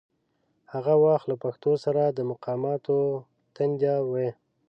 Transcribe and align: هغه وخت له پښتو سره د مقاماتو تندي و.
هغه 0.73 0.93
وخت 1.05 1.25
له 1.31 1.35
پښتو 1.43 1.71
سره 1.83 2.01
د 2.07 2.19
مقاماتو 2.31 2.97
تندي 3.55 3.95
و. 4.09 4.11